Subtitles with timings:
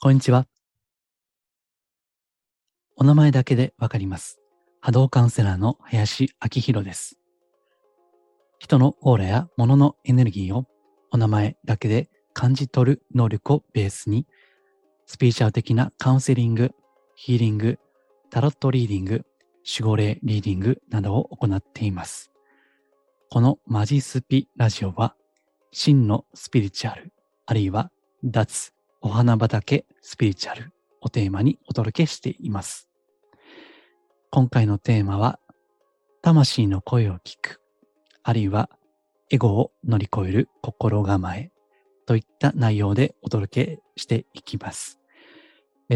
[0.00, 0.46] こんにちは。
[2.94, 4.38] お名前だけでわかります。
[4.80, 7.18] 波動カウンセラーの林明宏です。
[8.60, 10.66] 人のオーラや物のエネルギーを
[11.10, 14.28] お名前だけで感じ取る能力をベースに、
[15.06, 16.70] スピーチャル的なカウンセリング、
[17.16, 17.80] ヒーリング、
[18.30, 19.24] タロットリーディング、
[19.66, 22.30] 守護霊リーディングなどを行っています。
[23.30, 25.16] このマジスピラジオは、
[25.72, 27.12] 真のスピリチュアル、
[27.46, 27.90] あるいは
[28.22, 32.88] 脱お花畑スピリチュアルをテーマにお届けしています。
[34.30, 35.38] 今回のテーマは、
[36.20, 37.60] 魂の声を聞く、
[38.24, 38.68] あるいは
[39.30, 41.52] エゴを乗り越える心構え
[42.06, 44.98] といった内容でお届けしていきます。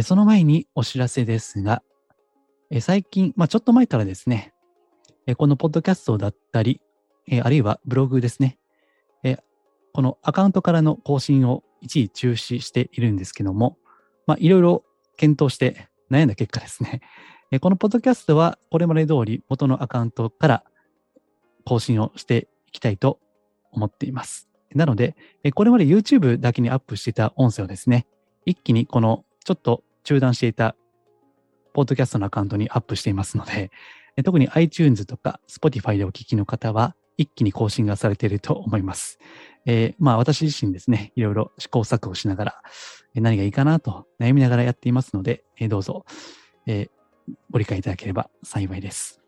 [0.05, 1.83] その前にお知らせですが、
[2.80, 4.55] 最近、まあ、ちょっと前からですね、
[5.37, 6.80] このポッドキャストだったり、
[7.42, 8.59] あるいはブログですね、
[9.92, 13.77] このアカウントからの更新を一時中止しているんですけども、
[14.27, 14.84] まあ、いろいろ
[15.16, 17.00] 検討して悩んだ結果ですね、
[17.61, 20.64] このポッドキャストはこれまで通り元のアカウントから
[21.64, 23.20] 更新をしていきたいと
[23.70, 24.48] 思っています。
[24.75, 25.17] なので、
[25.55, 28.06] これまで YouTube だけにアップしていた音声をですね、
[28.47, 30.74] 一気にこのちょっと中断していた
[31.74, 33.70] ポッドキャストのアカウントにアップしていますので、
[34.24, 39.19] 特に iTunes とか Spotify でお聞きの方は一気に更新がされていると思います。
[39.65, 42.62] えーまあ私自身ですね、いろいろ試行錯誤しながら、
[43.14, 46.05] 何がいいかなと悩みながらやっていますので、えどうぞ、
[46.67, 46.91] えー
[47.53, 49.23] ご理解いただければ幸いです。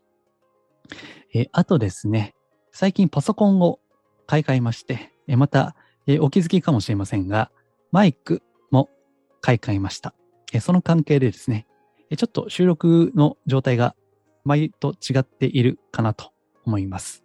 [1.33, 2.35] えーあとですね、
[2.71, 3.79] 最近パソコンを
[4.27, 5.75] 買い替えまして、えまた、
[6.07, 7.51] えお気づきかもしれませんが、
[7.91, 8.89] マイクも
[9.41, 10.13] 買い替えました。
[10.51, 11.67] えその関係でですね、
[12.09, 13.95] えちょっと収録の状態が
[14.43, 16.31] 前と違っているかなと
[16.65, 17.23] 思います。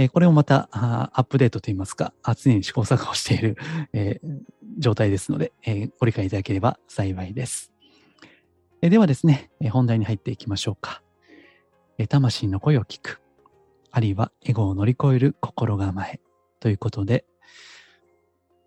[0.00, 3.56] えこれをまたアップデートといいますか、常に試行錯誤している、
[3.92, 4.20] え
[4.78, 7.72] 状態ですので、えご理解いただければ幸いです。
[8.80, 11.02] えではですね、え本題に入っていきましょうか。
[11.98, 13.20] え魂の声を聞く、
[13.90, 16.20] あるいはエゴを乗り越える心構え
[16.60, 17.24] ということで、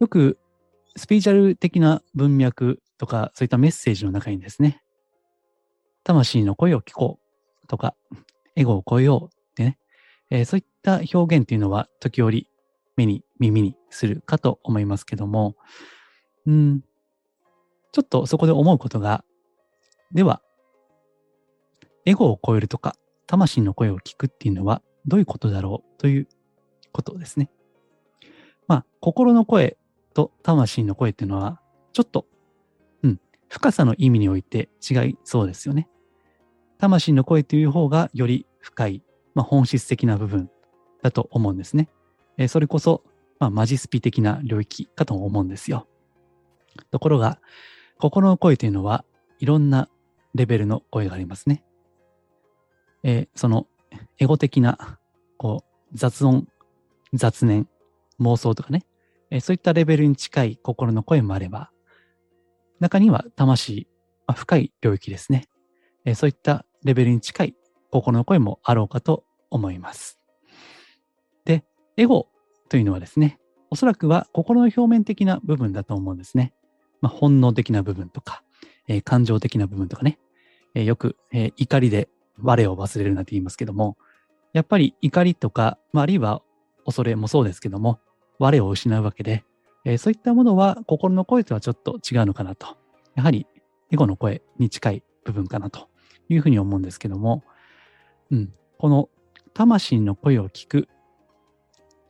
[0.01, 0.37] よく
[0.97, 4.83] スピーチャル的な文脈とか、そういったメッセージの中にですね、
[6.03, 7.21] 魂の声を聞こ
[7.63, 7.95] うとか、
[8.57, 9.40] エゴを超えよう、
[10.31, 12.47] えーそういった表現っていうのは時折
[12.95, 15.55] 目に耳にするかと思いますけども、
[16.47, 16.81] うん、
[17.91, 19.23] ちょっとそこで思うことが、
[20.13, 20.41] では、
[22.05, 22.95] エゴを超えるとか、
[23.27, 26.27] 魂の声を聞くっていうのはどういうことだろうという
[26.91, 27.49] ことですね。
[28.67, 29.77] まあ、心の声
[30.13, 31.61] と魂の声っていうのは、
[31.93, 32.25] ちょっと、
[33.03, 33.19] うん、
[33.49, 35.89] 深さの意味において違いそうですよね。
[36.77, 39.03] 魂の声という方がより深い、
[39.33, 40.49] まあ、本質的な部分
[41.01, 41.89] だと思うんですね。
[42.37, 43.03] えーそれこそ、
[43.39, 45.87] まあ、マジスピ的な領域かと思うんですよ。
[46.91, 47.39] ところが、
[47.99, 49.05] 心の声というのは
[49.39, 49.89] いろんな
[50.33, 51.63] レベルの声がありますね。
[53.03, 53.67] えーその
[54.19, 54.99] エゴ的な
[55.37, 56.47] こう雑音、
[57.13, 57.67] 雑念、
[58.19, 58.85] 妄想とかね、
[59.29, 61.71] えーそういったレベルに近い心の声もあれば、
[62.79, 63.87] 中には魂、
[64.27, 65.45] まあ、深い領域ですね。
[66.05, 67.55] えーそういったレベルに近い
[67.91, 70.19] 心の声もあろうかと思います。
[71.45, 71.63] で、
[71.97, 72.27] エゴ
[72.69, 76.53] というのはですね、おそらくは心の表面的な部分だと思うんですね。
[77.01, 78.43] まあ、本能的な部分とか、
[78.87, 80.19] えー感情的な部分とかね、
[80.73, 82.09] えーよく、えー怒りで
[82.41, 83.97] 我を忘れるなんて言いますけども、
[84.53, 86.41] やっぱり怒りとか、まあ、あるいは
[86.85, 87.99] 恐れもそうですけども、
[88.39, 89.43] 我を失うわけで、
[89.85, 92.77] えそういったものは心の声とはちょっと違うのかなと。
[93.15, 93.47] やはり
[93.91, 95.89] エゴの声に近い部分かなと
[96.29, 97.43] いうふうに思うんですけども、
[98.31, 99.09] うん、この
[99.53, 100.87] 魂の声を聞く。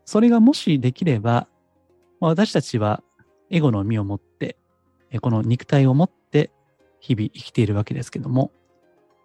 [0.05, 1.47] それがもしできれば、
[2.19, 3.03] 私たちは
[3.49, 4.57] エゴの身を持って、
[5.21, 6.51] この肉体を持って
[6.99, 8.51] 日々生きているわけですけども、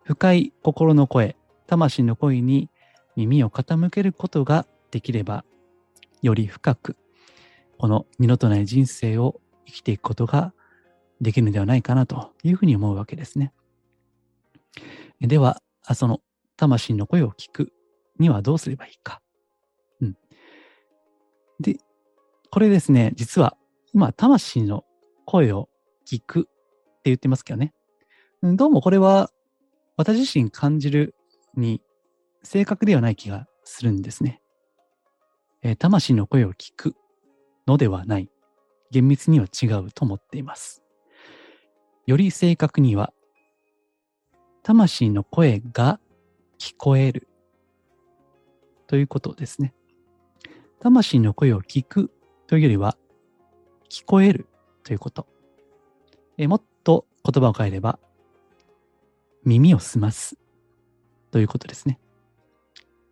[0.04, 1.36] 深い心の声、
[1.66, 2.70] 魂の声に
[3.16, 5.44] 耳を傾けることができれば、
[6.22, 6.96] より深く、
[7.78, 10.54] この二度とない人生を生きていくことが
[11.20, 13.52] できるのではないかなというふうに思うわけですね。
[15.20, 15.60] では、
[15.94, 16.20] その
[16.56, 17.72] 魂の声を聞く
[18.18, 19.20] にはどうすればいいか。
[20.00, 20.16] うん。
[21.60, 21.76] で、
[22.50, 23.56] これですね、実は
[23.92, 24.84] 今、魂の
[25.24, 25.68] 声を
[26.06, 26.48] 聞くって
[27.04, 27.72] 言ってますけどね。
[28.42, 29.30] どうもこれは
[29.96, 31.14] 私自身感じる
[31.56, 31.80] に
[32.42, 34.40] 正確ではない気がするんですね。
[35.62, 36.94] えー魂の声を聞く
[37.66, 38.30] のではない。
[38.90, 40.82] 厳密には違うと思っています。
[42.06, 43.12] より正確には、
[44.62, 45.98] 魂の声が
[46.58, 47.28] 聞こえる
[48.86, 49.74] ということですね。
[50.80, 52.10] 魂の声を聞く
[52.46, 52.96] というよりは、
[53.90, 54.46] 聞こえる
[54.84, 55.26] ということ。
[56.38, 57.98] えもっと言葉を変えれば、
[59.44, 60.36] 耳を澄ます
[61.30, 61.98] ということですね。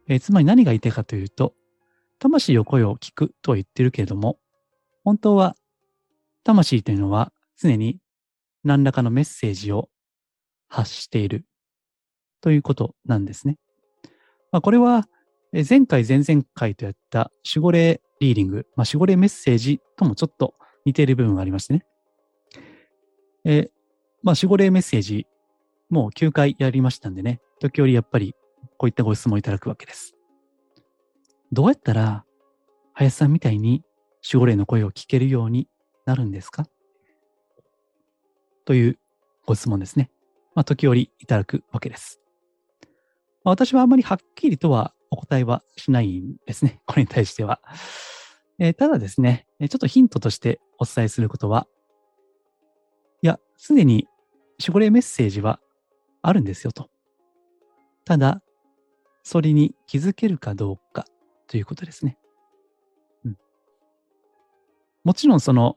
[0.06, 1.54] えつまり何が言いたいかというと、
[2.18, 4.38] 魂を声を聞くとは言ってるけれども、
[5.02, 5.56] 本当は
[6.44, 7.98] 魂というのは常に
[8.62, 9.88] 何らかのメッセージを
[10.68, 11.44] 発している
[12.44, 13.56] ということなんですね。
[14.52, 15.08] まあ、これは
[15.50, 20.54] 前回、前々回とやった守護霊リーディング、まあ、守護霊メッセージともちょっと
[20.84, 21.86] 似ている部分がありましてね。
[23.46, 23.70] え
[24.22, 25.26] まあ、守護霊メッセージ、
[25.88, 28.34] もう9回やりましたんでね、時折やっぱり
[28.76, 30.14] こういったご質問いただくわけです。
[31.50, 32.26] どうやったら、
[32.92, 33.82] 林さんみたいに
[34.22, 35.66] 守護霊の声を聞けるように
[36.04, 36.66] なるんですか？
[38.66, 38.98] という
[39.46, 40.10] ご質問ですね。
[40.54, 42.20] まあ、時折いただくわけです。
[43.44, 46.80] まあ、私はあまりはっきりとはお答えはしないんですね。
[46.86, 47.60] これに対しては。
[48.58, 51.66] えー、ただですね、ちょっとヒントとしてお伝えすることは、
[53.22, 54.08] いや、すでに
[54.60, 55.60] 守護霊メッセージは
[56.22, 56.88] あるんですよと。
[58.04, 58.42] ただ、
[59.22, 61.04] それに気づけるかどうか
[61.48, 62.18] ということですね。
[63.24, 63.38] うん、
[65.04, 65.76] もちろんその、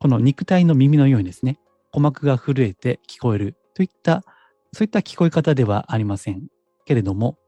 [0.00, 1.58] この肉体の耳のようにですね、
[1.92, 4.24] 鼓膜が震えて聞こえるといった、
[4.72, 6.46] そういった聞こえ方ではありません
[6.84, 7.38] けれども、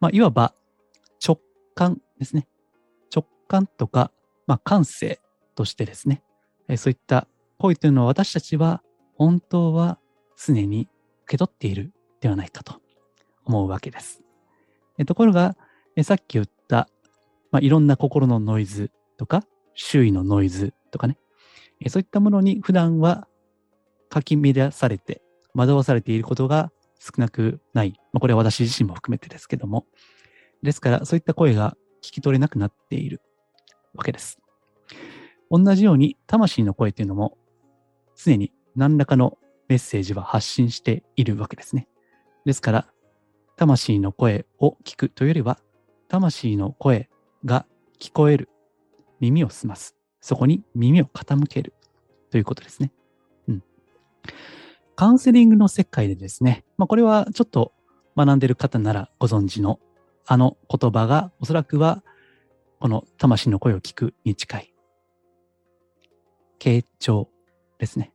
[0.00, 0.54] まあ、いわば
[1.24, 1.40] 直
[1.74, 2.48] 感ですね。
[3.14, 4.10] 直感とか、
[4.46, 5.20] まあ、感性
[5.54, 6.22] としてですね、
[6.76, 7.28] そういった
[7.58, 8.82] 声というのは私たちは
[9.14, 9.98] 本当は
[10.36, 10.88] 常に
[11.24, 12.80] 受け取っているではないかと
[13.44, 14.22] 思うわけです。
[15.06, 15.56] ところが、
[16.02, 16.88] さっき言った、
[17.52, 21.16] まあ、いろんな心のノイズとか、周囲のノイズとかね、
[21.88, 23.28] そういったものに普段は
[24.08, 25.22] かき乱されて、
[25.56, 26.70] 惑わされていることが
[27.00, 27.94] 少なくない。
[28.12, 29.86] まあ、これは私自身も含めてですけども。
[30.62, 33.20] ですから、そういった声が聞き取れなくなっている
[33.94, 34.38] わけです。
[35.50, 37.38] 同じように、魂の声というのも、
[38.16, 39.38] 常に何らかの
[39.68, 41.88] メッセージは発信しているわけですね。
[42.44, 42.86] ですから、
[43.56, 45.58] 魂の声を聞くというよりは、
[46.08, 47.08] 魂の声
[47.44, 47.66] が
[47.98, 48.48] 聞こえる。
[49.18, 49.96] 耳を澄ます。
[50.20, 51.72] そこに耳を傾ける
[52.30, 52.92] ということですね。
[53.48, 53.62] うん。
[54.96, 57.72] カウンセリングの世界でですね、まあ、これはちょっと
[58.16, 59.78] 学んでる方ならご存知の
[60.24, 62.02] あの言葉がおそらくは
[62.80, 64.74] この魂の声を聞くに近い。
[66.58, 67.28] 傾聴
[67.78, 68.12] ですね。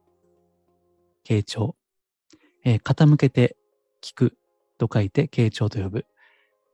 [1.23, 1.75] 傾聴。
[2.65, 3.55] えー、傾けて
[4.01, 4.37] 聞く
[4.79, 6.05] と書いて傾聴と呼ぶ。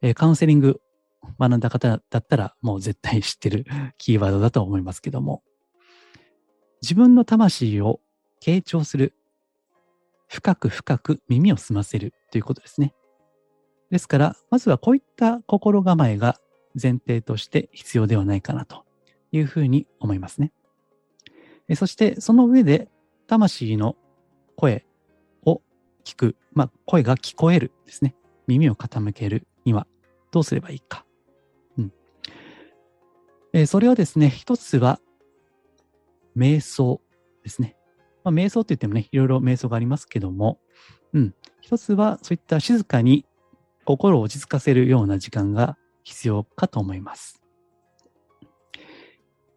[0.02, 0.80] えー、カウンセリング
[1.38, 3.66] 学んだ方だったらもう絶対知ってる
[4.00, 5.44] キーワードだと思いますけども、
[6.82, 8.00] 自分の魂を
[8.42, 9.17] 傾聴する
[10.28, 12.94] 深く深く耳を澄ませるということですね。
[13.90, 16.38] ですから、まずはこういった心構えが
[16.82, 18.86] 前提として必要ではないかなと
[19.32, 20.52] いうふうに思いますね。
[21.76, 22.90] そして、その上で、
[23.28, 23.98] 魂の
[24.56, 24.86] 声
[25.46, 25.62] を
[26.06, 28.16] 聞く、まあ、声が聞こえるですね。
[28.48, 29.86] 耳を傾けるには
[30.32, 31.06] どうすればいいか。
[31.78, 31.94] うん。
[33.54, 35.00] えそれはですね、一つは、
[36.38, 37.02] 瞑想
[37.44, 37.77] ですね。
[38.28, 40.60] まあ、瞑想って言ってもね、いろいろ瞑想がありますけども、
[41.14, 41.34] うん。
[41.62, 43.26] 一つは、そういった静かに
[43.86, 47.42] 心を落ち着かせるような時間が必要かと思います。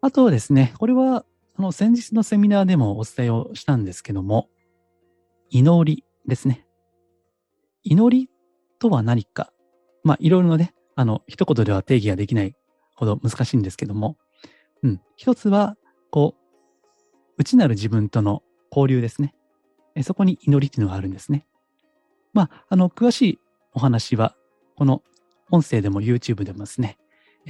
[0.00, 1.24] あとはですね、これは、
[1.56, 4.48] あの、先日のセミナーでもお伝えをしたんですけども、
[5.48, 6.64] 祈りですね。
[7.82, 8.30] 祈り
[8.78, 9.52] とは何か。
[10.04, 12.54] まあ、いろいろなね、あの、一言では定義ができない
[12.94, 14.16] ほど難しいんですけども、
[14.84, 15.00] うん。
[15.16, 15.76] 一つは、
[16.12, 16.40] こう、
[17.36, 19.34] 内なる自分との交流ですね。
[20.02, 21.46] そこに祈りっていうのがあるんですね。
[22.32, 23.38] まあ、あの、詳しい
[23.72, 24.36] お話は、
[24.76, 25.02] この
[25.50, 26.98] 音声でも YouTube でもですね、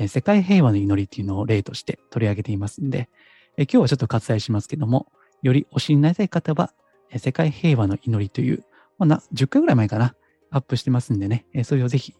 [0.08, 3.08] 世界平和の祈りっていうのを例として取り上げていますんで、
[3.56, 5.12] 今日はちょっと割愛しますけども、
[5.42, 6.72] よりお知りになりたい方は、
[7.16, 8.64] 世界平和の祈りという、
[8.98, 10.14] まあ、10回ぐらい前かな、
[10.50, 12.14] アップしてますんでね、それをぜひ、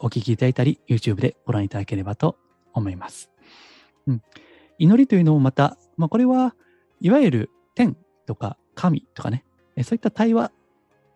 [0.00, 2.36] お聞きいただいたり、YouTube でご覧いただければと
[2.72, 3.30] 思います。
[4.06, 4.22] うん、
[4.78, 6.54] 祈りというのもまた、まあ、これは
[7.00, 7.96] いわゆる天
[8.30, 9.44] とか神とかね、
[9.82, 10.52] そういった対話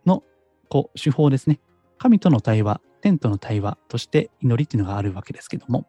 [0.04, 0.25] の
[0.68, 1.61] こう手法ですね。
[1.97, 5.87] 神との対話、天との対話として祈りっていうのがあるわけですけども、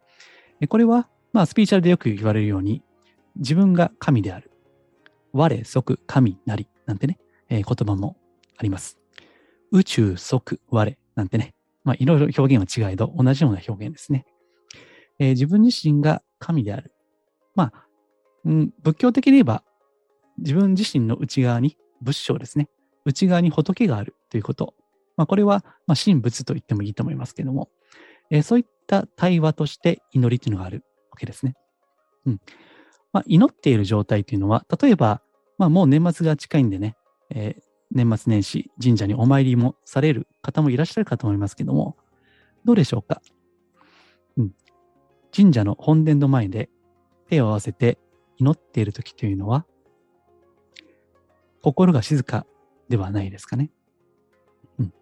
[0.70, 2.84] これは、まあ、スピーチャルでよく言われるように、
[3.38, 4.52] 自分が神である。
[5.34, 6.68] 我即神なり。
[6.86, 7.18] なんてね、
[7.50, 8.16] え、言葉も
[8.58, 9.00] あります。
[9.72, 14.26] 宇宙即我なんてね、まあ、いろいろ表現は違えど、同じような表現ですね。
[15.18, 16.94] えー、自分自身が神である。
[17.56, 17.86] まあ、
[18.46, 19.64] うん、仏教的に言えば、
[20.38, 22.70] 自分自身の内側に仏性ですね。
[23.06, 24.74] 内側に仏があるということ。
[25.18, 27.70] まあ、これは、まあ、神仏と言ってもいいと思いますけども、
[28.32, 31.56] えー、そういった対話として祈りというのがあるわけですね。
[32.26, 32.42] うん。
[33.14, 35.22] まあ、祈っている状態というのは、例えば、
[35.58, 36.98] まあもう年末が近いんでね、
[37.30, 37.62] えー、
[37.92, 41.96] 年末年始神社にお参りもされる方もいらっしゃるかと思いますけども、
[42.66, 43.22] どうでしょうか？
[44.36, 44.52] うん。
[45.34, 46.70] 神社の本殿の前で
[47.30, 48.00] 手を合わせて
[48.38, 49.66] 祈っている時というのは、
[51.66, 52.46] 心が静か
[52.90, 53.72] ではないですかね。
[54.78, 54.94] うん。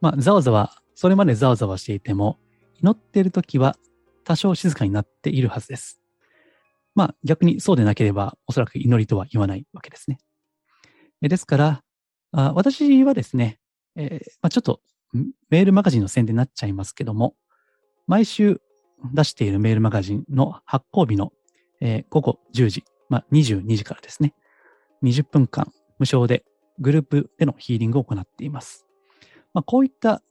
[0.00, 2.40] まあ、ざわざわ、それまでざわざわしていても、
[2.82, 3.76] 祈っている時は
[4.24, 6.00] 多少静かになっているはずです。
[6.96, 10.18] まあ、逆にそうでなければ、おそらく祈りとは言わないわけですね。
[11.22, 11.84] ですから、
[12.32, 13.60] あ私はですね、
[13.94, 14.80] えー、まあ、ちょっと
[15.48, 17.36] メールマガジンの宣伝になっちゃいますけども、
[18.08, 18.60] 毎週
[19.14, 21.32] 出しているメールマガジンの発行日の、
[21.80, 24.34] えー、午後10時、まあ、22時からですね、
[25.02, 26.44] 20分間無償で
[26.78, 28.86] グループでのヒーリングを行っています。
[29.54, 30.22] まあ、こういった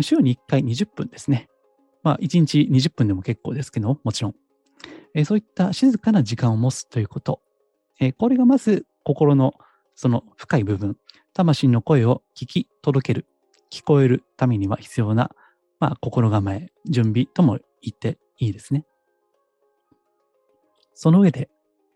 [0.00, 1.48] 週に1回20分ですね。
[2.02, 4.34] まあ、1日20分でも結構ですけども、もちろん。
[5.14, 7.42] えー、そういった静かな時間を持つということ。
[8.00, 9.52] えー、これがまず心の
[9.94, 10.96] その深い部分、
[11.34, 13.26] 魂の声を聞き届ける、
[13.70, 15.30] 聞こえるためには必要な、
[15.78, 18.86] まあ、心構え、準備とも言っていいですね。
[20.94, 21.50] その上で、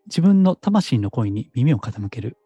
[0.07, 2.37] 自分の魂の声に耳を傾ける、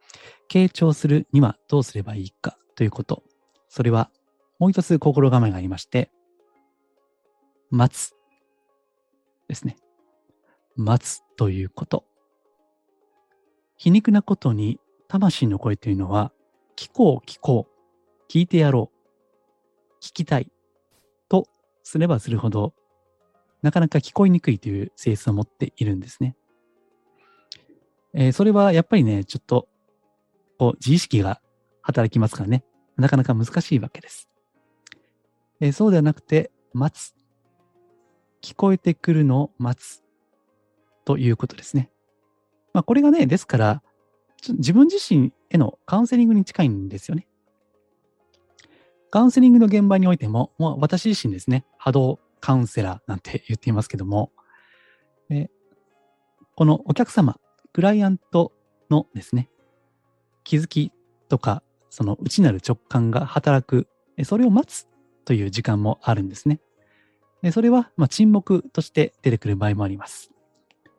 [0.49, 3.23] 傾聴するにはどうすればいいかということ。
[3.69, 4.11] それは、
[4.59, 6.11] もう一つ心構えがありまして、
[7.71, 8.15] 待つ
[9.49, 9.77] ですね。
[10.77, 12.05] 待つということ。
[13.77, 16.33] 皮肉なことに、魂の声というのは、
[16.77, 20.51] 聞こう聞こう、聞いてやろう、聞きたい
[21.29, 21.49] と
[21.83, 22.75] すればするほど、
[23.63, 26.37] なかなか聞こえにくいという性質を持っているんですね。
[28.21, 29.69] えー、それはやっぱりね、ちょっと、
[30.59, 31.41] こう、自意識が
[31.83, 32.65] 働きますからね、
[32.97, 34.29] なかなか難しいわけです。
[35.61, 37.15] えー、そうではなくて、待つ。
[38.43, 40.03] 聞こえてくるのを待つ。
[41.05, 41.93] ということですね。
[42.73, 43.83] まあ、これがね、ですから、
[44.49, 47.29] 自分自身へのカウンセリングに近いんですよね。
[49.11, 54.33] カウンセリングの現場においても、もう私自身ですね、波動カウンセラーなんて言っていますけども、
[56.57, 57.39] このお客様、
[57.79, 58.51] クライアント
[58.91, 59.49] のですね、
[60.43, 60.91] 気づき
[61.29, 63.87] とか、その内なる直感が働く、
[64.25, 64.89] それを待つ
[65.25, 66.61] という時間もあるんですね。
[67.53, 70.33] それは、ま沈黙として出てくる場合もあります。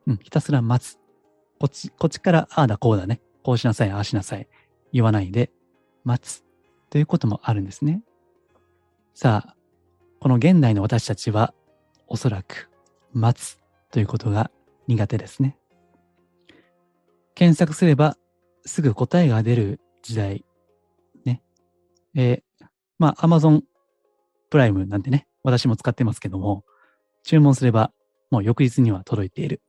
[0.06, 0.98] うん、ひたすら待つ。
[1.58, 3.20] こっち、こっちから、ああだこうだね。
[3.42, 4.48] こうしなさい、ああしなさい。
[4.90, 5.50] 言わないで、
[6.04, 6.46] 待つ。
[6.88, 8.02] ということもあるんですね。
[9.12, 9.56] さあ、
[10.18, 11.52] この現代の私たちは、
[12.06, 12.70] おそらく、
[13.12, 13.58] 待つ
[13.90, 14.50] ということが
[14.86, 15.59] 苦手ですね。
[17.34, 18.16] 検索すれば、
[18.64, 20.44] すぐ答えが出る時代。
[21.24, 21.42] ね。
[22.14, 22.66] えー、
[22.98, 23.62] まあ、Amazon
[24.50, 26.64] プライムなんてね、私も使ってますけども、
[27.24, 27.92] 注文すれば、
[28.30, 29.62] もう翌日には届いている。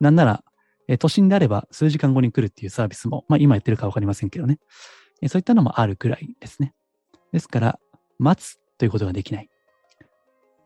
[0.00, 0.44] なんなら、
[0.86, 4.58] え都心であれば数時間後に来るっていうサービスも、まあ今やってるかわかりませんけどね。
[5.22, 6.74] えそういったのもあるくらいですね。
[7.32, 7.78] ですから、
[8.18, 9.48] 待つということができない。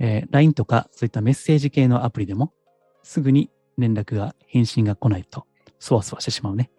[0.00, 2.52] えー、LINE とかそういったメッセージ系のアプリでも、
[3.02, 5.46] すぐに連絡が、返信が来ないと、
[5.78, 6.70] そわそわしてしまうね。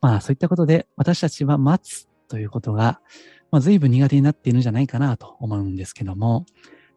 [0.00, 3.00] まあそういったことで、私たちは待つということが、
[3.50, 6.46] まあ随分苦手になっているんじゃないかなと思うんですけども、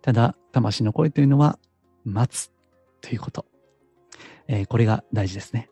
[0.02, 1.60] ただ、魂の声というのは、
[2.04, 2.52] 待つ
[3.02, 3.46] ということ。
[4.48, 5.70] えー、これが大事ですね。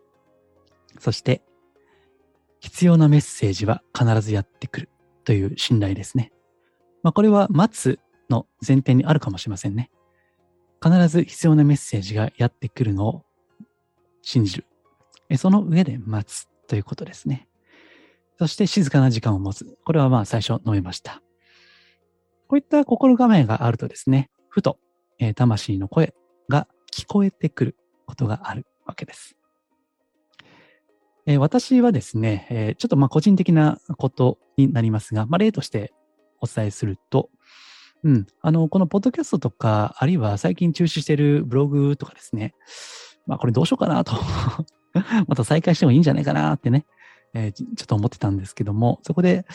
[0.98, 1.42] そして、
[2.60, 4.88] 必要なメッセージは必ずやってくる
[5.24, 6.32] という信頼ですね。
[7.02, 7.98] まあ、これは待つ
[8.28, 9.90] の前提にあるかもしれませんね。
[10.82, 13.24] 必ず必要なメッセージがやってくるのを
[14.22, 14.66] 信じる。
[15.36, 17.48] その上で待つということですね。
[18.38, 19.76] そして静かな時間を持つ。
[19.84, 21.22] これはまあ最初述べました。
[22.48, 24.78] こういった心構えがあるとですね、ふと、
[25.18, 26.14] え、魂の声
[26.48, 29.36] が聞こえてくることがあるわけです。
[31.26, 35.92] え、私はですね、え、ちょっとまあ個人的なことになりますが、まあ、例として
[36.40, 37.30] お伝えすると、
[38.02, 42.54] うん、あの、このポッドキャストとか、あるいは最近中止しているブログとかですね、
[43.26, 44.14] まあこれどうしようかなと
[45.28, 46.86] また再開してもいいんじゃないかなってね、
[47.34, 49.46] えー、ちょっと思ってたんですけども、そこで、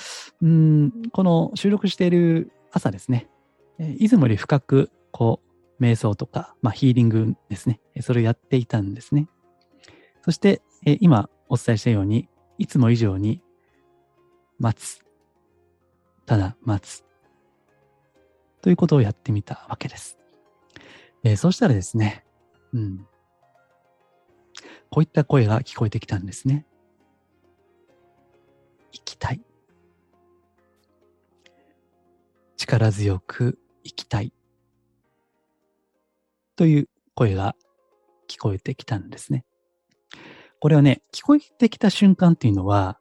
[0.45, 3.29] ん、この収録している朝ですね、
[3.97, 5.41] いつもより深く、こ
[5.79, 9.27] う、瞑想とか、まあ、ヒーリングですね、それをやっていたんですね。
[10.23, 13.41] そして、えー、今お伝えしたように、いつも以上に
[14.57, 15.03] 待つ。
[16.25, 17.03] ただ待つ。
[18.61, 20.17] ということをやってみたわけです。
[21.23, 22.25] えー、そうしたらですね、
[22.73, 23.07] うん。
[24.95, 26.65] こういった声が聞こえてきたんですね。
[28.93, 29.41] 生きたい。
[32.55, 34.31] 力強く生きたい。
[36.55, 37.57] という声が
[38.29, 39.43] 聞こえてきたんですね。
[40.61, 42.97] これはね、聞こえてきた瞬間っていうのは、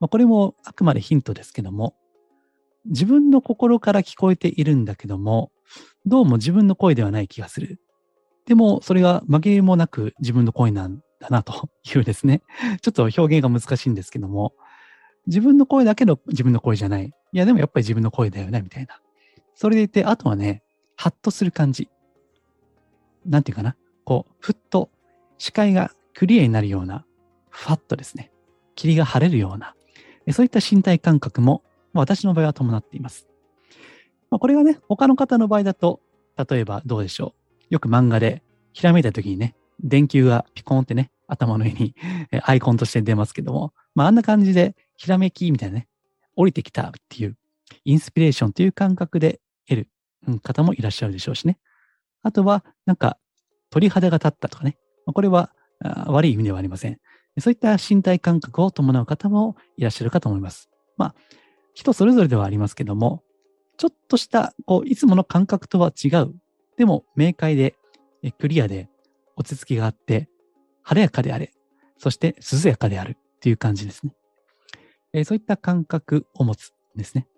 [0.00, 1.96] まあ、これもあくまでヒントですけども、
[2.84, 5.50] 自分の心から聞こえているんだけども、
[6.04, 7.80] どうも自分の声ではない気がする。
[8.44, 12.42] でも、それが紛れもなく自分の声なんだなと いうですね。
[12.80, 14.54] ちょっと表現が難しいんですけども、
[15.26, 17.12] 自分の声だけど自分の声じゃない。
[17.32, 19.00] いや、でもやっぱり自分の声だよね、みたいな。
[19.54, 20.62] それでいて、あとはね、
[20.96, 21.88] ハッとする感じ。
[23.26, 23.76] なんていうかな。
[24.04, 24.90] こう、ふっと
[25.36, 27.04] 視界がクリアになるような、
[27.50, 28.32] ファッとですね。
[28.74, 29.74] 霧が晴れるような、
[30.32, 33.28] そういった身体感覚も、私の場合は伴っています。
[34.30, 36.00] ま、これがね、他の方の場合だと、
[36.48, 37.34] 例えばどうでしょ
[37.70, 37.74] う。
[37.74, 41.94] よく漫画で、ひらめいた時にね、電球がピコンってね、頭の上に
[42.42, 45.88] アイコンとして出ますけども、まあ、あんな感じで、ひらめきみたいなね、
[46.36, 47.36] 降りてきたっていう、
[47.84, 49.88] インスピレーションという感覚で得
[50.26, 51.58] る方もいらっしゃるでしょうしね。
[52.22, 53.18] あとは、なんか、
[53.70, 54.78] 鳥肌が立ったとかね。
[55.06, 55.52] これは
[56.06, 56.98] 悪い意味ではありません。
[57.38, 60.70] そういった身体感覚を伴う方もいらっしゃるかと思います。
[60.96, 61.14] まあ、
[61.74, 63.22] 人それぞれではありますけども、
[63.76, 66.34] ちょっとした、こう、いつもの感覚とは違う。
[66.76, 67.76] でも、明快で、
[68.38, 68.88] クリアで、
[69.38, 70.28] 落ち着きがあって、
[70.82, 71.52] 晴れやかであれ、
[71.96, 74.12] そして涼やかであるっていう感じですね。
[75.12, 77.28] えー、そういった感覚を持つんですね。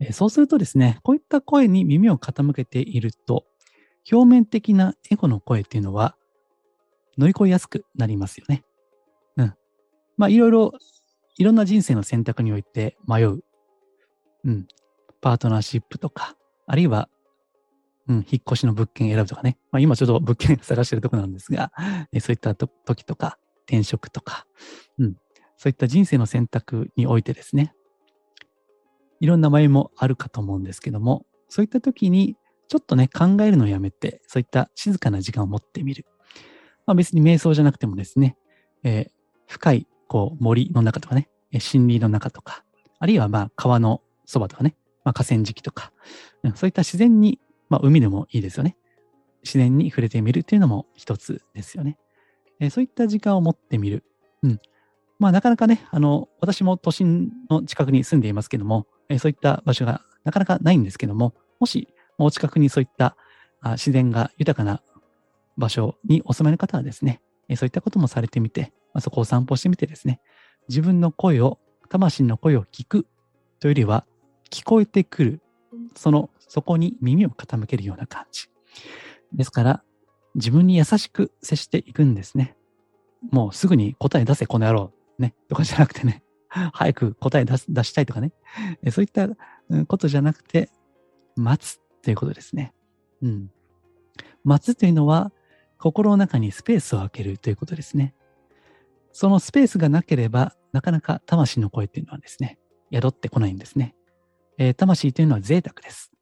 [0.00, 3.46] えー、そうするとですね、こういった声に耳を傾けていると、
[4.10, 6.16] 表面的なエゴの声っていうのは
[7.18, 8.62] 乗り越えやすくなりますよね。
[9.36, 9.54] うん。
[10.16, 10.72] まあ、いろいろ、
[11.38, 13.40] いろんな人生の選択において迷う。
[14.44, 14.66] うん。
[15.20, 17.08] パートナーシップとか、あるいは、
[18.08, 19.58] うん、引っ越しの物件選ぶとかね。
[19.70, 21.72] まあ、今ちょっと物件探してるとこなんですが、
[22.12, 24.46] えそういった時とか、転職とか、
[24.98, 25.16] うん。
[25.56, 27.74] そういった人生の選択においてですね、
[29.20, 32.36] いろんな迷いもあるかと思うんですけども、そういった時に、
[32.68, 36.04] ちょっとね、考えるのをやめて、そういった静かな時間を持ってみる。
[36.84, 38.36] まあ、別に瞑想じゃなくてもですね、
[38.84, 39.10] えー、
[39.46, 42.64] 深いこう森の中とかね、森林の中とか、
[42.98, 45.92] あるいはまあ川のそばとかね、まあ、河川敷とか、
[46.54, 48.76] そういった自然に、まあ、海でもいいですよね。
[49.42, 51.98] 自然に触れてみるというのも一つですよね。
[52.60, 54.04] えー、そういった時間を持ってみる。
[54.42, 54.60] うん。
[55.18, 63.16] まあなかなかね、あの、私も都心の近くに住んでいますけども、えー、そういった場所がなかなかないんですけども、もしお近くにそういった
[63.60, 64.82] あ自然が豊かな
[65.56, 67.20] 場所にお住まいの方はですね、
[67.54, 70.20] そういったこともされてみて、まあ、そこを散歩してみてですね、
[70.68, 73.06] 自分の声を、魂の声を聞く
[73.60, 74.04] というよりは、
[74.50, 75.42] 聞こえてくる、
[75.94, 78.48] その、そこに耳を傾けるような感じ。
[79.32, 79.82] ですから、
[80.34, 82.56] 自分に優しく接していくんですね。
[83.30, 84.92] もうすぐに答え出せ、この野郎。
[85.18, 85.34] ね。
[85.48, 86.22] とかじゃなくてね、
[86.72, 88.32] 早く答え出出したいとかね。
[88.90, 89.28] そういった
[89.86, 90.70] ことじゃなくて、
[91.36, 92.74] 待つということですね。
[93.22, 93.50] うん。
[94.44, 95.32] 待つというのは、
[95.78, 98.14] 心の中にスペースを空けるということですね。
[99.12, 102.58] そのスペースがなければ、なかなか魂の声っていうのはですね、
[102.92, 103.94] 宿ってこないんですね。
[104.58, 106.12] えー、魂というのは贅沢です。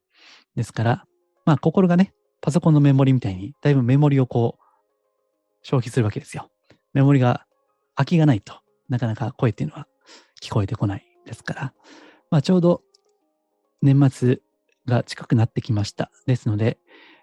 [0.57, 1.05] ですから、
[1.45, 4.65] まあ心がね、パソコンのメモリみたいに、だいぶメモリをこう、
[5.63, 6.51] 消費するわけですよ。
[6.93, 7.47] メモリが
[7.97, 8.55] 空きがないと
[8.89, 9.87] なかなか声っていうのは
[10.43, 11.75] 聞こえてこないですから、
[12.31, 12.83] まあちょうど
[13.83, 14.41] 年末
[14.87, 16.11] が近くなってきました。
[16.27, 16.79] ですので、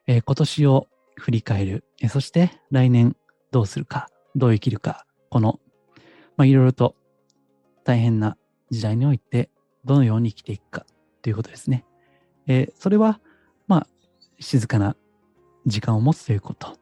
[0.08, 1.84] えー、今年を振り返る。
[2.10, 3.16] そして来年
[3.52, 5.60] どうするか、どう生きるか、この、
[6.38, 6.96] まあ、いろいろと
[7.84, 8.38] 大変な
[8.72, 9.50] 時代において
[9.86, 10.86] どのように生きていくか
[11.22, 11.86] ということですね。
[12.48, 13.20] えー、それは、
[13.68, 13.88] まあ、
[14.40, 14.96] 静かな
[15.66, 16.78] 時間を持つということ、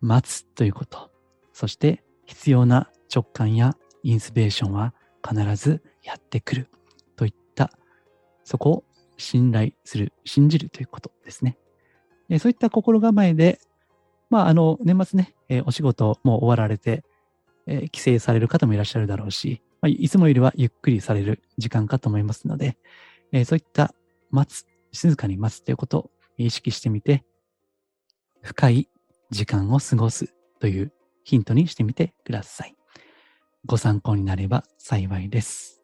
[0.00, 1.10] 待つということ、
[1.52, 4.94] そして必要な直感やインスピレーションは
[5.26, 6.68] 必ずやってくる。
[7.16, 7.70] といった、
[8.44, 8.84] そこを
[9.16, 11.58] 信頼する、信じるということですね。
[12.28, 13.60] えそういった心構えで、
[14.30, 17.04] まあ、あの、年末ね、えお仕事も終わられて、
[17.66, 22.78] え帰省される方もいらっしゃるだろうし、まあ、いつもよりはゆっくりされる時間かと思いますので、
[23.32, 23.92] えそういった
[24.30, 27.24] 待つ、静かに待つということを意識してみて、
[28.42, 28.88] 深い
[29.30, 30.92] 時間を過ごすという
[31.24, 32.74] ヒントにしてみてください。
[33.66, 35.82] ご参考になれば幸いです。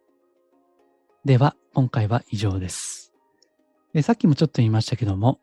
[1.25, 3.13] では、今回は以上です。
[4.03, 5.41] さっきもちょっと言いましたけども、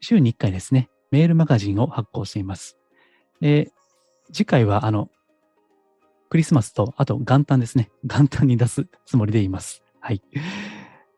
[0.00, 2.78] 週に1回ですね、メールマガジンを発行しています。
[3.40, 3.70] で、
[4.32, 5.10] 次回は、あの、
[6.28, 7.90] クリスマスと、あと元旦ですね。
[8.04, 9.82] 元旦に出すつもりでいます。
[10.00, 10.22] はい。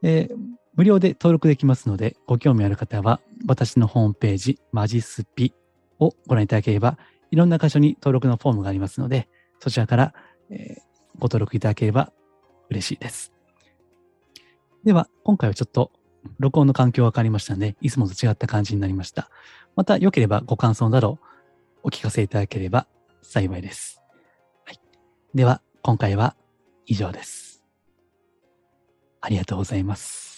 [0.02, 0.36] えー、
[0.74, 5.52] 無料で登録できますので、ご興味ある方は、私のホームページ、マジスピ
[5.98, 6.98] をご覧いただければ、
[7.30, 9.28] いろんな箇所に登録のフォームがありますので、
[9.60, 10.14] そちらから、
[10.50, 10.76] え、
[11.18, 12.12] ご登録いただければ
[12.70, 13.32] 嬉しいです。
[14.84, 15.92] では、今回はちょっと
[16.38, 19.30] 録音の環境が変わりましたので、いつもと違った感じになりました。
[19.76, 21.18] また良ければご感想など
[21.82, 22.86] お聞かせいただければ
[23.22, 24.00] 幸いです。
[24.64, 24.80] はい
[25.34, 26.36] では、今回は
[26.86, 27.62] 以上です。
[29.20, 30.31] ありがとうございます。